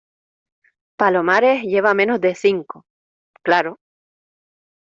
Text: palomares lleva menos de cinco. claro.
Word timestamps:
palomares 0.97 1.61
lleva 1.61 1.93
menos 1.93 2.19
de 2.19 2.33
cinco. 2.33 2.85
claro. 3.43 3.77